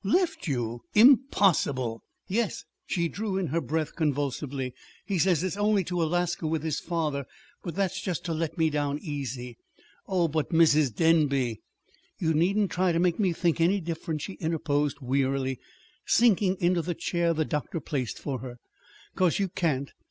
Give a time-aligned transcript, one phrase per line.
[0.03, 0.81] "Left you!
[0.95, 4.73] Impossible!" "Yes." She drew in her breath convulsively.
[5.05, 7.27] "He says it's only to Alaska with his father;
[7.63, 9.59] but that's just to let me down easy."
[10.07, 10.95] "Oh, but, Mrs.
[10.95, 11.61] Denby"
[12.19, 15.59] "You needn't try to make me think any different," she interposed wearily,
[16.07, 18.57] sinking into the chair the doctor placed for her;
[19.15, 19.91] "'cause you can't.